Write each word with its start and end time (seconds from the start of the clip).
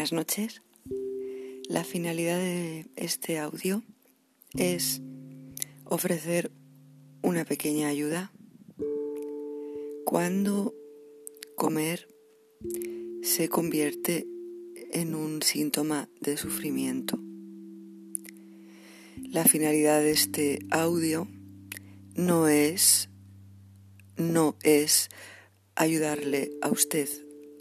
Buenas 0.00 0.14
noches. 0.14 0.62
La 1.68 1.84
finalidad 1.84 2.38
de 2.38 2.86
este 2.96 3.38
audio 3.38 3.82
es 4.54 5.02
ofrecer 5.84 6.50
una 7.20 7.44
pequeña 7.44 7.88
ayuda 7.88 8.32
cuando 10.06 10.74
comer 11.54 12.08
se 13.22 13.50
convierte 13.50 14.26
en 14.90 15.14
un 15.14 15.42
síntoma 15.42 16.08
de 16.22 16.38
sufrimiento. 16.38 17.20
La 19.28 19.44
finalidad 19.44 20.00
de 20.00 20.12
este 20.12 20.60
audio 20.70 21.28
no 22.14 22.48
es 22.48 23.10
no 24.16 24.56
es 24.62 25.10
ayudarle 25.74 26.52
a 26.62 26.70
usted 26.70 27.06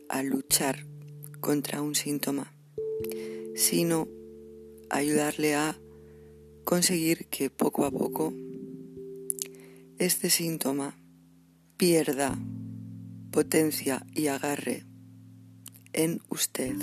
a 0.07 0.23
luchar 0.23 0.85
contra 1.39 1.81
un 1.81 1.95
síntoma, 1.95 2.53
sino 3.55 4.07
ayudarle 4.89 5.55
a 5.55 5.77
conseguir 6.63 7.27
que 7.27 7.49
poco 7.49 7.85
a 7.85 7.91
poco 7.91 8.33
este 9.97 10.29
síntoma 10.29 10.97
pierda 11.77 12.37
potencia 13.31 14.05
y 14.13 14.27
agarre 14.27 14.83
en 15.93 16.21
usted. 16.29 16.75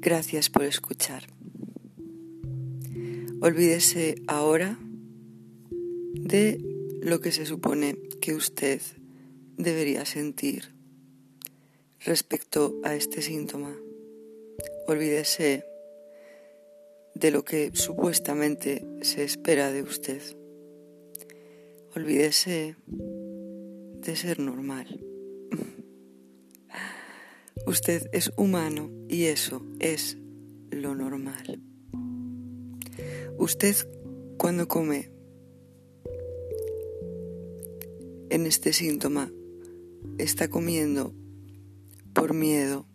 Gracias 0.00 0.50
por 0.50 0.64
escuchar. 0.64 1.28
Olvídese 3.40 4.16
ahora 4.26 4.78
de 6.12 6.58
lo 7.02 7.20
que 7.20 7.32
se 7.32 7.46
supone 7.46 7.98
que 8.20 8.34
usted 8.34 8.80
debería 9.56 10.04
sentir 10.04 10.74
respecto 12.00 12.80
a 12.82 12.94
este 12.94 13.22
síntoma. 13.22 13.76
Olvídese 14.86 15.64
de 17.14 17.30
lo 17.30 17.44
que 17.44 17.70
supuestamente 17.74 18.84
se 19.02 19.24
espera 19.24 19.72
de 19.72 19.82
usted. 19.82 20.22
Olvídese 21.94 22.76
de 22.86 24.16
ser 24.16 24.40
normal. 24.40 25.04
Usted 27.66 28.08
es 28.12 28.32
humano 28.36 28.90
y 29.08 29.26
eso 29.26 29.64
es 29.78 30.18
lo 30.70 30.94
normal. 30.94 31.62
Usted 33.38 33.76
cuando 34.36 34.66
come 34.66 35.10
en 38.30 38.46
este 38.46 38.72
síntoma 38.72 39.30
está 40.18 40.48
comiendo 40.48 41.14
por 42.12 42.34
miedo, 42.34 42.86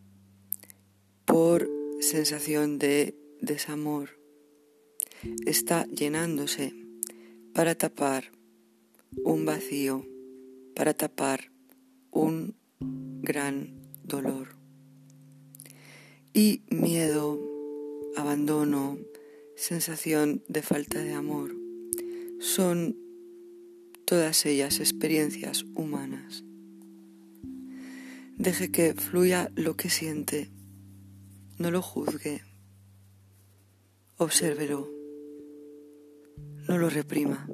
por 1.25 1.69
sensación 1.99 2.79
de 2.79 3.15
desamor, 3.41 4.09
está 5.45 5.85
llenándose 5.87 6.73
para 7.53 7.75
tapar 7.75 8.31
un 9.23 9.45
vacío, 9.45 10.05
para 10.75 10.93
tapar 10.93 11.51
un 12.11 12.55
gran 12.79 13.81
dolor. 14.03 14.49
Y 16.33 16.61
miedo, 16.69 17.39
abandono, 18.15 18.99
sensación 19.55 20.43
de 20.47 20.61
falta 20.61 21.01
de 21.01 21.13
amor 21.13 21.55
son 22.39 22.95
todas 24.05 24.45
ellas 24.45 24.79
experiencias 24.79 25.65
humanas. 25.75 26.43
Deje 28.37 28.71
que 28.71 28.93
fluya 28.93 29.51
lo 29.55 29.75
que 29.75 29.89
siente, 29.89 30.51
no 31.57 31.71
lo 31.71 31.81
juzgue, 31.81 32.43
obsérvelo, 34.17 34.87
no 36.67 36.77
lo 36.77 36.89
reprima. 36.91 37.49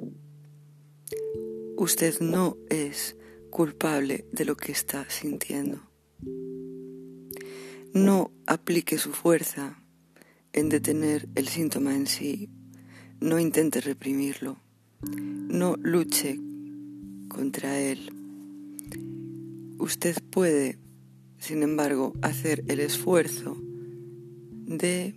Usted 1.78 2.20
no 2.20 2.58
es 2.68 3.16
culpable 3.50 4.26
de 4.30 4.44
lo 4.44 4.56
que 4.56 4.72
está 4.72 5.08
sintiendo. 5.08 5.80
No 7.94 8.30
aplique 8.46 8.98
su 8.98 9.12
fuerza 9.12 9.82
en 10.52 10.68
detener 10.68 11.28
el 11.34 11.48
síntoma 11.48 11.94
en 11.94 12.06
sí. 12.06 12.50
No 13.20 13.38
intente 13.38 13.80
reprimirlo. 13.80 14.58
No 15.10 15.76
luche 15.76 16.38
contra 17.28 17.80
él. 17.80 18.23
Usted 19.78 20.16
puede, 20.30 20.78
sin 21.38 21.62
embargo, 21.62 22.12
hacer 22.22 22.64
el 22.68 22.80
esfuerzo 22.80 23.56
de 24.66 25.14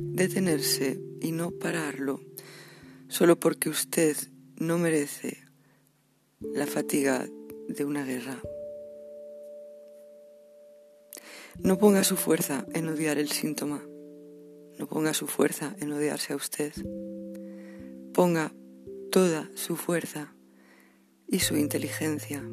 detenerse 0.00 1.00
y 1.20 1.32
no 1.32 1.50
pararlo 1.50 2.20
solo 3.08 3.40
porque 3.40 3.68
usted 3.68 4.16
no 4.56 4.78
merece 4.78 5.38
la 6.40 6.66
fatiga 6.66 7.26
de 7.68 7.84
una 7.84 8.04
guerra. 8.04 8.40
No 11.60 11.78
ponga 11.78 12.04
su 12.04 12.16
fuerza 12.16 12.66
en 12.74 12.88
odiar 12.88 13.18
el 13.18 13.30
síntoma. 13.30 13.82
No 14.78 14.86
ponga 14.86 15.12
su 15.14 15.26
fuerza 15.26 15.74
en 15.80 15.92
odiarse 15.92 16.32
a 16.32 16.36
usted. 16.36 16.72
Ponga 18.12 18.52
toda 19.10 19.50
su 19.54 19.76
fuerza 19.76 20.34
y 21.26 21.40
su 21.40 21.56
inteligencia 21.56 22.44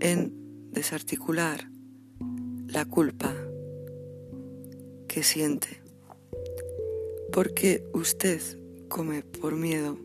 en 0.00 0.70
desarticular 0.72 1.70
la 2.66 2.84
culpa 2.84 3.34
que 5.08 5.22
siente. 5.22 5.82
Porque 7.32 7.84
usted 7.92 8.40
come 8.88 9.22
por 9.22 9.56
miedo, 9.56 9.98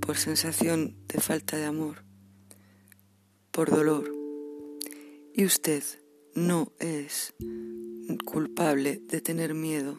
por 0.00 0.16
sensación 0.16 0.96
de 1.08 1.20
falta 1.20 1.56
de 1.56 1.64
amor, 1.64 2.04
por 3.50 3.70
dolor. 3.70 4.10
Y 5.34 5.44
usted 5.44 5.82
no 6.34 6.72
es 6.78 7.34
culpable 8.24 9.02
de 9.08 9.20
tener 9.20 9.54
miedo, 9.54 9.98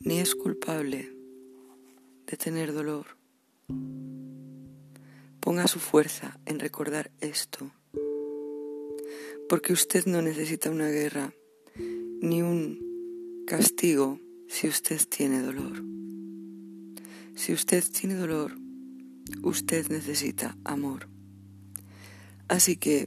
ni 0.00 0.18
es 0.18 0.34
culpable 0.34 1.12
de 2.26 2.36
tener 2.36 2.72
dolor. 2.72 3.06
Ponga 5.46 5.68
su 5.68 5.78
fuerza 5.78 6.40
en 6.44 6.58
recordar 6.58 7.12
esto, 7.20 7.70
porque 9.48 9.72
usted 9.72 10.04
no 10.06 10.20
necesita 10.20 10.72
una 10.72 10.88
guerra 10.88 11.32
ni 12.20 12.42
un 12.42 13.44
castigo 13.46 14.18
si 14.48 14.66
usted 14.66 15.00
tiene 15.08 15.42
dolor. 15.42 15.84
Si 17.36 17.52
usted 17.52 17.84
tiene 17.84 18.16
dolor, 18.16 18.58
usted 19.44 19.88
necesita 19.88 20.58
amor. 20.64 21.06
Así 22.48 22.76
que 22.76 23.06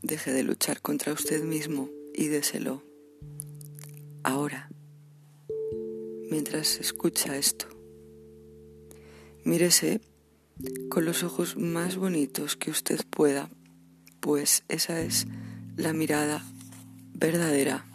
deje 0.00 0.32
de 0.32 0.44
luchar 0.44 0.80
contra 0.80 1.12
usted 1.12 1.42
mismo 1.42 1.90
y 2.14 2.28
déselo 2.28 2.84
ahora, 4.22 4.70
mientras 6.30 6.78
escucha 6.78 7.36
esto. 7.36 7.66
Mírese 9.42 10.00
con 10.88 11.04
los 11.04 11.22
ojos 11.22 11.56
más 11.56 11.96
bonitos 11.96 12.56
que 12.56 12.70
usted 12.70 13.00
pueda, 13.08 13.48
pues 14.20 14.64
esa 14.68 15.00
es 15.00 15.26
la 15.76 15.92
mirada 15.92 16.44
verdadera. 17.14 17.86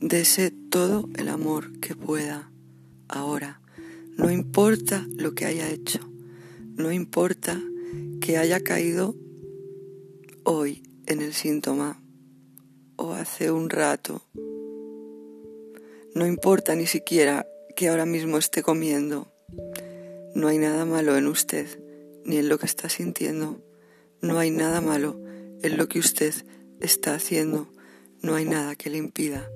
Dese 0.00 0.50
todo 0.50 1.08
el 1.16 1.28
amor 1.28 1.78
que 1.80 1.94
pueda 1.94 2.50
ahora, 3.08 3.60
no 4.16 4.30
importa 4.30 5.06
lo 5.16 5.34
que 5.34 5.46
haya 5.46 5.68
hecho, 5.68 6.00
no 6.76 6.92
importa 6.92 7.60
que 8.20 8.36
haya 8.36 8.60
caído 8.60 9.16
hoy 10.44 10.82
en 11.06 11.20
el 11.20 11.32
síntoma 11.32 12.00
o 12.96 13.12
hace 13.12 13.50
un 13.50 13.70
rato. 13.70 14.22
No 16.14 16.26
importa 16.26 16.74
ni 16.74 16.86
siquiera 16.86 17.46
que 17.74 17.88
ahora 17.88 18.06
mismo 18.06 18.38
esté 18.38 18.62
comiendo. 18.62 19.32
No 20.34 20.48
hay 20.48 20.58
nada 20.58 20.84
malo 20.84 21.16
en 21.16 21.26
usted 21.26 21.66
ni 22.24 22.36
en 22.36 22.48
lo 22.48 22.58
que 22.58 22.66
está 22.66 22.88
sintiendo. 22.88 23.60
No 24.20 24.38
hay 24.38 24.50
nada 24.50 24.80
malo 24.80 25.20
en 25.62 25.76
lo 25.76 25.88
que 25.88 25.98
usted 25.98 26.34
está 26.80 27.14
haciendo. 27.14 27.68
No 28.22 28.34
hay 28.34 28.44
nada 28.44 28.76
que 28.76 28.90
le 28.90 28.98
impida 28.98 29.48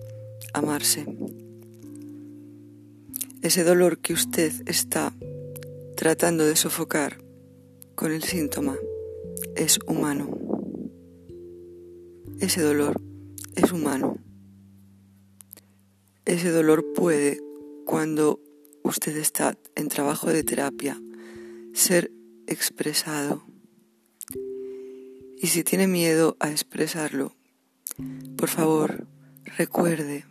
amarse. 0.53 1.07
Ese 3.43 3.63
dolor 3.63 3.99
que 3.99 4.13
usted 4.13 4.53
está 4.67 5.15
tratando 5.97 6.45
de 6.45 6.57
sofocar 6.57 7.19
con 7.95 8.13
el 8.13 8.23
síntoma 8.23 8.77
es 9.55 9.79
humano. 9.87 10.31
Ese 12.41 12.61
dolor 12.61 13.01
es 13.55 13.73
humano. 13.73 14.19
Ese 16.25 16.51
dolor 16.51 16.93
puede, 16.93 17.41
cuando 17.87 18.41
usted 18.83 19.17
está 19.17 19.57
en 19.77 19.89
trabajo 19.89 20.29
de 20.29 20.43
terapia, 20.43 21.01
ser 21.73 22.11
expresado. 22.49 23.45
Y 25.39 25.47
si 25.47 25.63
tiene 25.63 25.87
miedo 25.87 26.37
a 26.41 26.51
expresarlo, 26.51 27.35
por 28.37 28.49
favor, 28.49 29.07
recuerde 29.57 30.25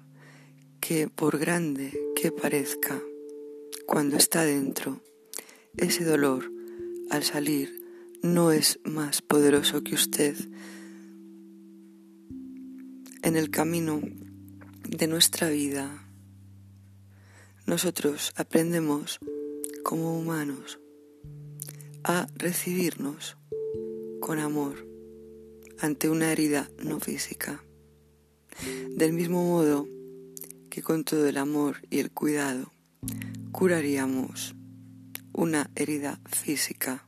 que 0.81 1.07
por 1.07 1.39
grande 1.39 1.97
que 2.15 2.31
parezca, 2.31 3.01
cuando 3.87 4.17
está 4.17 4.43
dentro, 4.43 5.01
ese 5.77 6.03
dolor 6.03 6.51
al 7.09 7.23
salir 7.23 7.81
no 8.21 8.51
es 8.51 8.79
más 8.83 9.21
poderoso 9.21 9.81
que 9.81 9.95
usted. 9.95 10.35
En 13.23 13.37
el 13.37 13.49
camino 13.49 14.01
de 14.89 15.07
nuestra 15.07 15.49
vida, 15.49 16.04
nosotros 17.65 18.31
aprendemos 18.35 19.19
como 19.83 20.17
humanos 20.17 20.79
a 22.03 22.27
recibirnos 22.35 23.37
con 24.19 24.39
amor 24.39 24.87
ante 25.79 26.09
una 26.09 26.31
herida 26.31 26.69
no 26.83 26.99
física. 26.99 27.63
Del 28.91 29.13
mismo 29.13 29.43
modo 29.43 29.87
que 30.69 30.81
con 30.81 31.03
todo 31.03 31.27
el 31.27 31.37
amor 31.37 31.77
y 31.89 31.99
el 31.99 32.11
cuidado 32.11 32.71
curaríamos 33.51 34.55
una 35.33 35.69
herida 35.75 36.21
física 36.25 37.07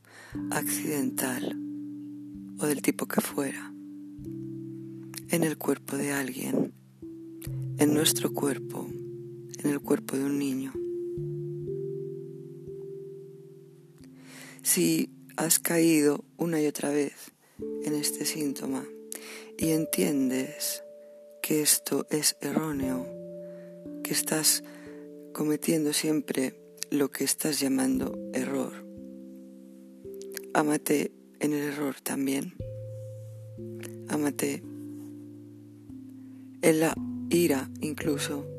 accidental 0.50 1.56
o 2.60 2.66
del 2.66 2.82
tipo 2.82 3.08
que 3.08 3.22
fuera 3.22 3.72
en 5.30 5.44
el 5.44 5.58
cuerpo 5.58 5.98
de 5.98 6.12
alguien, 6.14 6.74
en 7.78 7.94
nuestro 7.94 8.34
cuerpo, 8.34 8.90
en 9.64 9.70
el 9.70 9.80
cuerpo 9.80 10.18
de 10.18 10.24
un 10.24 10.40
niño. 10.40 10.74
Si 14.64 15.10
has 15.38 15.60
caído 15.60 16.26
una 16.38 16.62
y 16.62 16.68
otra 16.68 16.90
vez 16.90 17.32
en 17.84 17.94
este 17.94 18.26
síntoma 18.26 18.86
y 19.58 19.70
entiendes 19.70 20.84
que 21.42 21.62
esto 21.62 22.06
es 22.10 22.36
erróneo, 22.42 23.06
que 24.04 24.12
estás 24.12 24.64
cometiendo 25.34 25.94
siempre 25.94 26.60
lo 26.90 27.12
que 27.12 27.24
estás 27.24 27.60
llamando 27.60 28.18
error, 28.34 28.74
ámate 30.54 31.12
en 31.40 31.54
el 31.54 31.64
error 31.64 31.96
también. 32.02 32.56
Ámate 34.10 34.64
en 36.62 36.80
la 36.80 36.96
ira 37.30 37.70
incluso 37.82 38.57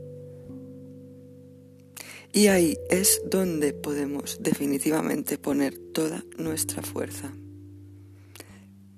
y 2.38 2.46
ahí 2.46 2.79
es 2.88 3.20
donde 3.29 3.73
podemos 3.73 4.38
definitivamente 4.40 5.38
poner 5.38 5.76
toda 5.76 6.23
nuestra 6.37 6.85
fuerza 6.85 7.32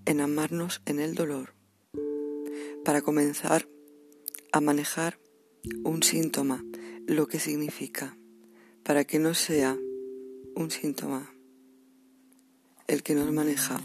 en 0.04 0.20
amarnos 0.20 0.82
en 0.84 1.00
el 1.00 1.14
dolor 1.14 1.54
para 2.84 3.00
comenzar 3.00 3.66
a 4.52 4.60
manejar 4.60 5.18
un 5.84 6.02
síntoma, 6.02 6.62
lo 7.06 7.28
que 7.28 7.40
significa, 7.40 8.14
para 8.82 9.04
que 9.04 9.18
no 9.18 9.32
sea 9.32 9.74
un 10.54 10.70
síntoma 10.70 11.34
el 12.88 13.02
que 13.02 13.14
nos 13.14 13.32
maneja 13.32 13.80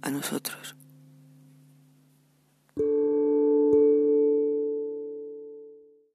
a 0.00 0.10
nosotros. 0.12 0.76